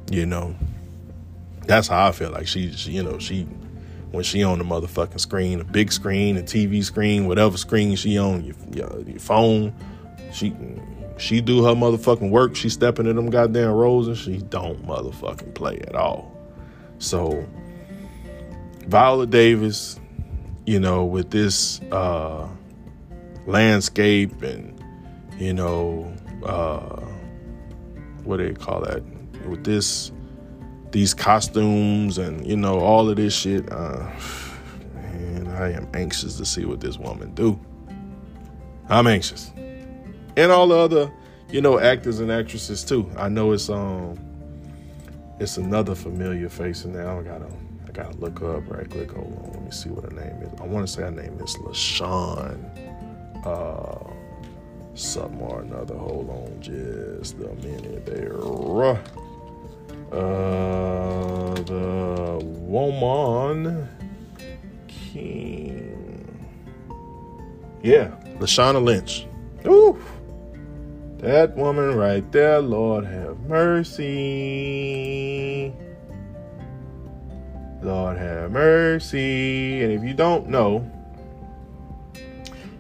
[0.10, 0.56] You know,
[1.66, 3.44] that's how I feel like she, she you know she
[4.12, 8.18] when she on the motherfucking screen, a big screen, a TV screen, whatever screen she
[8.18, 9.74] on, your, your, your phone.
[10.34, 10.56] She
[11.18, 12.56] she do her motherfucking work.
[12.56, 16.36] She stepping in them goddamn roles and she don't motherfucking play at all.
[16.98, 17.46] So
[18.88, 20.00] Viola Davis,
[20.66, 22.48] you know, with this uh,
[23.46, 24.76] landscape and
[25.38, 26.12] you know
[26.44, 27.02] uh,
[28.24, 29.04] what do they call that?
[29.50, 30.12] With this
[30.92, 33.72] these costumes and you know all of this shit.
[33.72, 34.10] Uh,
[34.94, 37.60] man, I am anxious to see what this woman do.
[38.90, 39.52] I'm anxious,
[40.36, 41.12] and all the other
[41.52, 43.10] you know actors and actresses too.
[43.18, 44.18] I know it's um
[45.40, 47.10] it's another familiar face in there.
[47.10, 47.50] I gotta
[47.88, 49.12] I gotta look up right quick.
[49.12, 50.60] Hold on, let me see what her name is.
[50.60, 52.66] I want to say her name is LaShawn.
[53.46, 54.14] Uh,
[54.96, 55.96] something or another.
[55.96, 58.34] Hold on, just a minute there.
[60.12, 63.88] Uh, the woman
[64.88, 66.48] King.
[67.84, 69.28] Yeah, Lashana Lynch.
[69.68, 69.98] Ooh,
[71.20, 72.60] that woman right there.
[72.60, 74.02] Lord have mercy.
[77.82, 79.84] Lord have mercy.
[79.84, 80.90] And if you don't know,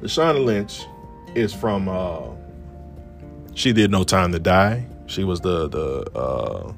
[0.01, 0.81] Lashana Lynch
[1.35, 1.87] is from.
[1.87, 2.29] Uh,
[3.53, 4.85] she did No Time to Die.
[5.05, 6.73] She was the the uh,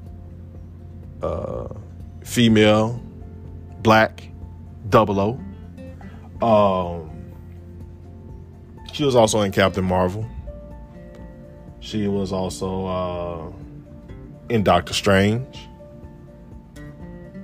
[1.21, 1.67] uh,
[2.23, 3.01] female,
[3.81, 4.23] black,
[4.89, 6.45] double O.
[6.45, 7.09] Um,
[8.91, 10.27] she was also in Captain Marvel.
[11.79, 13.51] She was also uh,
[14.49, 15.67] in Doctor Strange.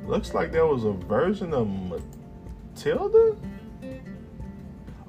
[0.06, 3.36] Looks like there was a version of Matilda.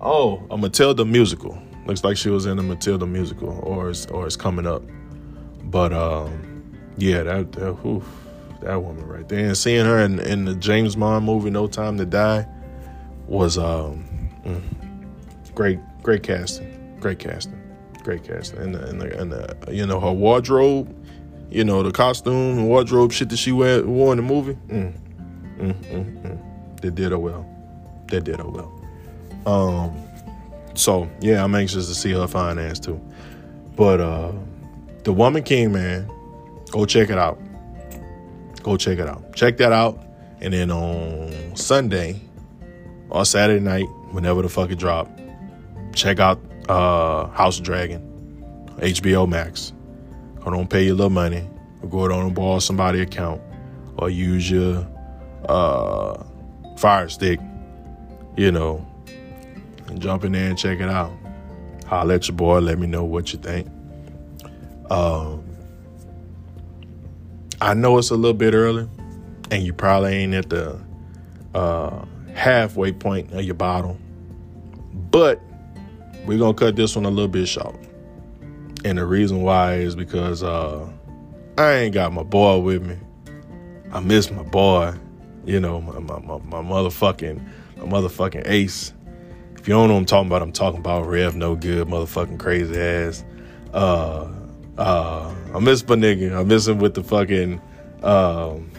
[0.00, 1.60] Oh, a Matilda musical.
[1.86, 4.82] Looks like she was in a Matilda musical, or is or is coming up.
[5.64, 8.04] But um, yeah, that, that oof,
[8.60, 9.46] that woman right there.
[9.46, 12.46] And seeing her in, in the James Bond movie No Time to Die
[13.26, 14.04] was um,
[14.44, 14.62] mm,
[15.54, 17.60] great, great casting, great casting,
[18.02, 18.58] great casting.
[18.60, 20.94] And the, and the, and the you know her wardrobe,
[21.50, 24.54] you know the costume and wardrobe shit that she wear, wore in the movie.
[24.68, 24.92] Mm,
[25.58, 26.80] mm, mm, mm.
[26.80, 27.46] They did her well.
[28.06, 28.74] They did her well.
[29.46, 29.96] Um,
[30.74, 33.00] so yeah, I'm anxious to see her finance too.
[33.76, 34.32] But uh,
[35.04, 36.10] the Woman King, man,
[36.70, 37.40] go check it out.
[38.68, 39.34] Go check it out.
[39.34, 39.98] Check that out,
[40.42, 42.20] and then on Sunday
[43.08, 45.08] or Saturday night, whenever the fuck it drop,
[45.94, 46.38] check out
[46.68, 48.02] uh, House of Dragon,
[48.76, 49.72] HBO Max.
[50.40, 51.48] Go don't pay your little money,
[51.80, 53.40] or go down and borrow somebody account,
[53.96, 54.86] or use your
[55.48, 56.22] uh,
[56.76, 57.40] Fire Stick,
[58.36, 58.86] you know,
[59.86, 61.16] and jump in there and check it out.
[61.86, 62.58] Holler at your boy.
[62.58, 63.66] Let me know what you think.
[64.90, 65.37] Um,
[67.60, 68.88] I know it's a little bit early,
[69.50, 70.78] and you probably ain't at the
[71.54, 72.04] uh,
[72.34, 73.98] halfway point of your bottle,
[75.10, 75.40] but
[76.24, 77.76] we're gonna cut this one a little bit short.
[78.84, 80.88] And the reason why is because uh,
[81.56, 82.96] I ain't got my boy with me.
[83.92, 84.94] I miss my boy,
[85.44, 87.44] you know, my, my, my, my motherfucking
[87.78, 88.92] my motherfucking ace.
[89.56, 92.38] If you don't know what I'm talking about, I'm talking about Rev No Good, motherfucking
[92.38, 93.24] crazy ass.
[93.72, 94.28] Uh,
[94.76, 96.36] uh, I miss my nigga.
[96.38, 97.60] I miss him with the fucking
[98.02, 98.70] um,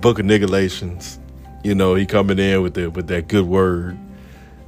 [0.00, 1.18] book of nigulations.
[1.62, 3.98] You know, he coming in with the with that good word.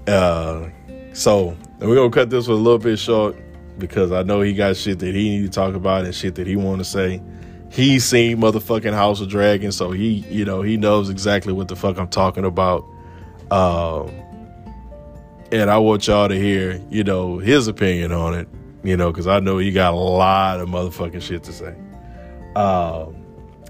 [0.06, 0.68] Uh,
[1.12, 3.36] so we're gonna cut this one a little bit short
[3.78, 6.46] because I know he got shit that he need to talk about and shit that
[6.46, 7.22] he want to say.
[7.70, 11.74] He seen motherfucking House of Dragon, so he, you know, he knows exactly what the
[11.74, 12.84] fuck I'm talking about.
[13.50, 14.10] Um,
[15.50, 18.48] and I want y'all to hear, you know, his opinion on it
[18.84, 21.74] you know, because I know he got a lot of motherfucking shit to say.
[22.54, 23.16] Um,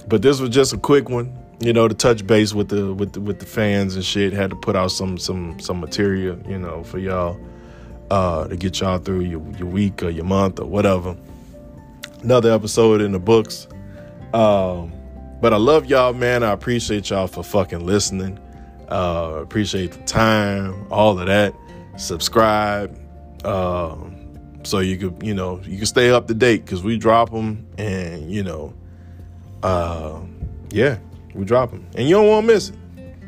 [0.09, 3.15] but this was just a quick one, you know, to touch base with the with
[3.15, 4.33] the, with the fans and shit.
[4.33, 7.41] Had to put out some some some material, you know, for y'all
[8.11, 11.17] uh, to get y'all through your, your week or your month or whatever.
[12.23, 13.67] Another episode in the books.
[14.33, 14.93] Um,
[15.41, 16.43] but I love y'all, man.
[16.43, 18.39] I appreciate y'all for fucking listening.
[18.89, 21.55] Uh, appreciate the time, all of that.
[21.97, 22.99] Subscribe.
[23.45, 24.14] Um,
[24.67, 27.67] so you could you know you can stay up to date because we drop them
[27.79, 28.75] and you know
[29.63, 30.21] uh
[30.71, 30.99] yeah
[31.35, 32.77] we drop them and you don't want to miss it.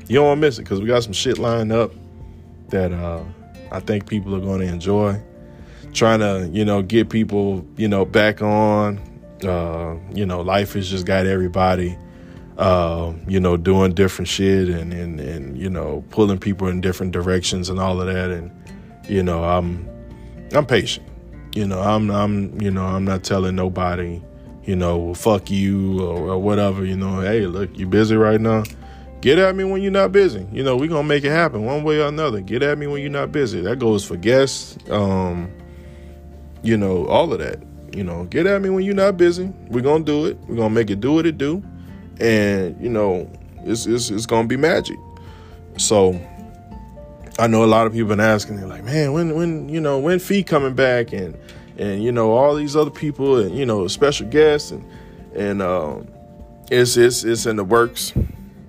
[0.08, 1.92] You don't want to miss it because we got some shit lined up
[2.68, 3.22] that uh
[3.72, 5.20] i think people are going to enjoy.
[5.92, 9.00] Trying to you know get people you know back on.
[9.42, 11.96] Uh you know life has just got everybody
[12.58, 17.12] uh you know doing different shit and and and you know pulling people in different
[17.12, 18.30] directions and all of that.
[18.30, 18.50] And
[19.08, 19.88] you know i'm
[20.52, 21.06] i'm patient
[21.56, 24.20] you know, I'm I'm you know I'm not telling nobody,
[24.64, 26.84] you know, fuck you or, or whatever.
[26.84, 28.64] You know, hey, look, you busy right now.
[29.22, 30.46] Get at me when you're not busy.
[30.52, 32.42] You know, we're gonna make it happen one way or another.
[32.42, 33.62] Get at me when you're not busy.
[33.62, 35.50] That goes for guests, um,
[36.62, 37.62] you know, all of that.
[37.96, 39.46] You know, get at me when you're not busy.
[39.68, 40.38] We're gonna do it.
[40.46, 41.62] We're gonna make it do what it do.
[42.20, 43.30] And, you know,
[43.64, 44.98] it's it's, it's gonna be magic.
[45.78, 46.12] So
[47.38, 49.98] I know a lot of people been asking, they're like, man, when when you know
[49.98, 51.36] when Fee coming back and
[51.76, 54.84] and you know all these other people and you know special guests and
[55.34, 56.08] and um,
[56.70, 58.12] it's it's it's in the works.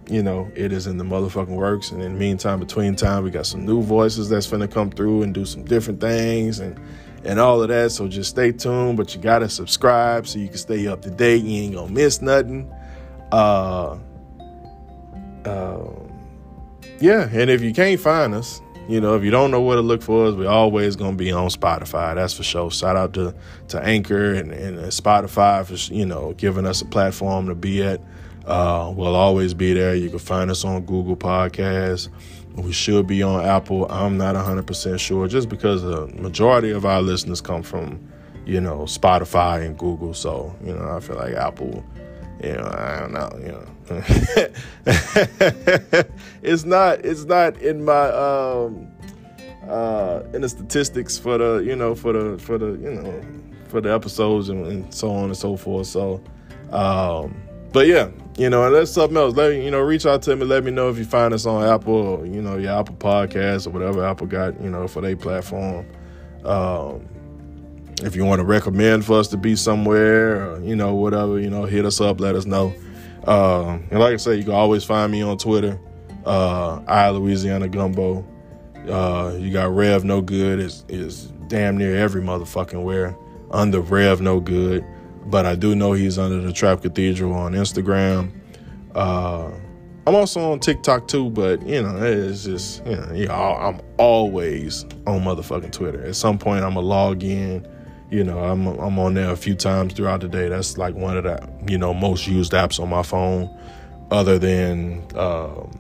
[0.09, 1.91] You know, it is in the motherfucking works.
[1.91, 5.23] And in the meantime, between time, we got some new voices that's gonna come through
[5.23, 6.79] and do some different things and
[7.23, 7.91] and all of that.
[7.91, 8.97] So just stay tuned.
[8.97, 11.43] But you gotta subscribe so you can stay up to date.
[11.43, 12.71] You ain't gonna miss nothing.
[13.31, 13.97] Uh,
[15.45, 15.89] uh,
[16.99, 19.81] yeah, and if you can't find us, you know, if you don't know where to
[19.81, 22.15] look for us, we're always gonna be on Spotify.
[22.15, 22.71] That's for sure.
[22.71, 23.35] Shout out to
[23.69, 28.01] to Anchor and, and Spotify for you know giving us a platform to be at.
[28.45, 29.93] Uh, we'll always be there.
[29.93, 32.07] You can find us on Google Podcasts.
[32.55, 33.85] We should be on Apple.
[33.91, 37.99] I'm not 100% sure, just because the majority of our listeners come from,
[38.45, 40.13] you know, Spotify and Google.
[40.13, 41.83] So, you know, I feel like Apple
[42.43, 43.65] you know, I don't know, you know.
[46.43, 48.89] it's not it's not in my um
[49.67, 53.21] uh in the statistics for the, you know, for the for the, you know,
[53.69, 55.87] for the episodes and, and so on and so forth.
[55.87, 56.21] So
[56.71, 57.35] um
[57.73, 59.35] but yeah, you know, and that's something else.
[59.35, 60.45] Let me, you know, reach out to me.
[60.45, 63.67] Let me know if you find us on Apple, or, you know, your Apple Podcast
[63.67, 65.85] or whatever Apple got, you know, for their platform.
[66.45, 67.07] Um,
[68.03, 71.65] if you want to recommend for us to be somewhere, you know, whatever, you know,
[71.65, 72.73] hit us up, let us know.
[73.25, 75.79] Uh, and like I said, you can always find me on Twitter,
[76.25, 78.25] uh, I Louisiana Gumbo.
[78.87, 83.17] Uh, you got Rev No Good is is damn near every motherfucking where
[83.51, 84.85] under Rev No Good,
[85.25, 88.31] but I do know he's under the Trap Cathedral on Instagram.
[88.95, 89.51] Uh,
[90.05, 93.81] I'm also on TikTok too, but you know, it's just you know, you know, I'm
[93.97, 96.05] always on motherfucking Twitter.
[96.05, 97.67] At some point, I'm gonna log in.
[98.09, 100.47] You know, I'm I'm on there a few times throughout the day.
[100.47, 103.49] That's like one of the you know most used apps on my phone,
[104.11, 105.71] other than um,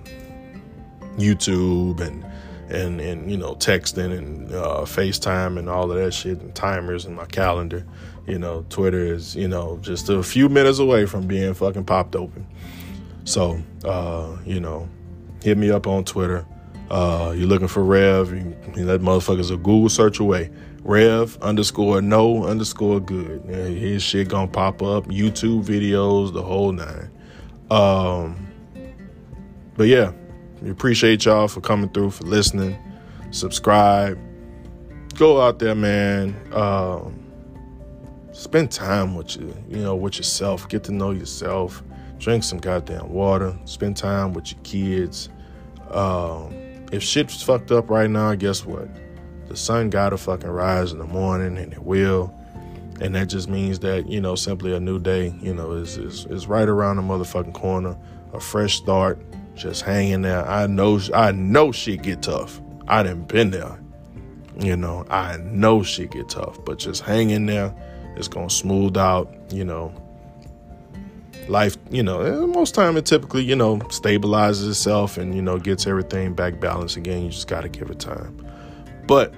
[1.17, 2.25] YouTube and
[2.69, 7.05] and and you know texting and uh, FaceTime and all of that shit and timers
[7.05, 7.85] and my calendar.
[8.27, 12.15] You know, Twitter is you know just a few minutes away from being fucking popped
[12.15, 12.45] open.
[13.27, 14.87] So, uh, you know,
[15.43, 16.45] hit me up on Twitter.
[16.89, 20.49] Uh, you're looking for Rev, you, that motherfucker's a Google search away.
[20.87, 23.43] Rev underscore no underscore good.
[23.43, 25.05] His shit gonna pop up.
[25.05, 27.11] YouTube videos, the whole nine.
[27.69, 28.47] Um,
[29.75, 30.13] but yeah,
[30.61, 32.77] we appreciate y'all for coming through, for listening.
[33.31, 34.17] Subscribe.
[35.15, 36.35] Go out there, man.
[36.53, 37.31] Um,
[38.31, 40.67] spend time with you, you know, with yourself.
[40.69, 41.83] Get to know yourself
[42.19, 45.29] drink some goddamn water, spend time with your kids.
[45.91, 46.53] Um,
[46.91, 48.89] if shit's fucked up right now, guess what?
[49.47, 52.33] The sun gotta fucking rise in the morning, and it will.
[52.99, 56.25] And that just means that you know, simply a new day, you know, is is,
[56.25, 57.97] is right around the motherfucking corner.
[58.33, 59.19] A fresh start,
[59.55, 60.47] just hanging there.
[60.47, 62.59] I know, I know shit get tough.
[62.87, 63.79] I didn't been there.
[64.59, 67.73] You know, I know shit get tough, but just hanging there,
[68.15, 69.33] it's gonna smooth out.
[69.51, 69.93] You know,
[71.49, 75.57] life, you know, eh, most time it typically, you know, stabilizes itself and, you know,
[75.57, 77.23] gets everything back balanced again.
[77.23, 78.45] You just got to give it time.
[79.07, 79.33] But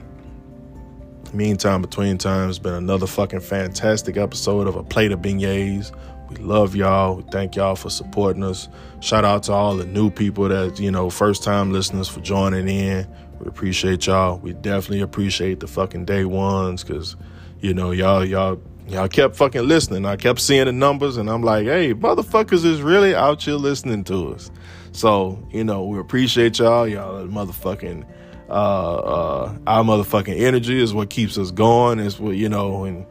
[1.33, 5.91] meantime, between times, been another fucking fantastic episode of A Plate of Beignets.
[6.29, 7.15] We love y'all.
[7.15, 8.67] We thank y'all for supporting us.
[8.99, 12.67] Shout out to all the new people that, you know, first time listeners for joining
[12.67, 13.07] in.
[13.39, 14.37] We appreciate y'all.
[14.39, 17.15] We definitely appreciate the fucking day ones because,
[17.61, 18.59] you know, y'all, y'all
[18.89, 20.03] Y'all kept fucking listening.
[20.05, 24.03] I kept seeing the numbers, and I'm like, hey, motherfuckers is really out here listening
[24.05, 24.49] to us.
[24.93, 26.87] So, you know, we appreciate y'all.
[26.87, 28.03] Y'all are motherfucking
[28.49, 31.99] uh, uh, our motherfucking energy is what keeps us going.
[31.99, 33.05] Is what you know, and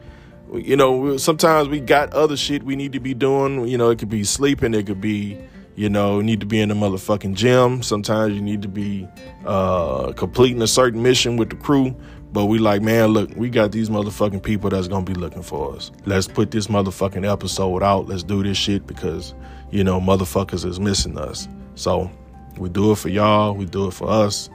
[0.53, 3.67] you know, sometimes we got other shit we need to be doing.
[3.67, 5.37] You know, it could be sleeping, it could be,
[5.75, 7.83] you know, need to be in the motherfucking gym.
[7.83, 9.07] Sometimes you need to be
[9.45, 11.95] uh, completing a certain mission with the crew.
[12.31, 15.75] But we like, man, look, we got these motherfucking people that's gonna be looking for
[15.75, 15.91] us.
[16.05, 18.07] Let's put this motherfucking episode out.
[18.07, 19.33] Let's do this shit because,
[19.71, 21.47] you know, motherfuckers is missing us.
[21.73, 22.11] So
[22.57, 23.55] we do it for y'all.
[23.55, 24.49] We do it for us.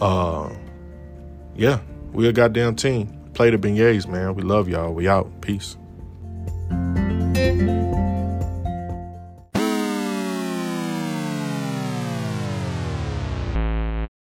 [0.00, 0.50] Uh,
[1.54, 1.80] yeah,
[2.12, 3.20] we a goddamn team.
[3.34, 4.34] Play the beignets, man.
[4.34, 4.92] We love y'all.
[4.92, 5.40] We out.
[5.40, 5.76] Peace.